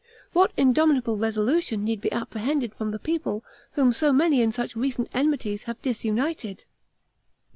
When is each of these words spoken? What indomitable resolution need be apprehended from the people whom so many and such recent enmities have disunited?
What 0.33 0.51
indomitable 0.57 1.15
resolution 1.15 1.83
need 1.83 2.01
be 2.01 2.11
apprehended 2.11 2.73
from 2.73 2.89
the 2.89 2.97
people 2.97 3.43
whom 3.73 3.93
so 3.93 4.11
many 4.11 4.41
and 4.41 4.51
such 4.51 4.75
recent 4.75 5.09
enmities 5.13 5.65
have 5.65 5.79
disunited? 5.83 6.65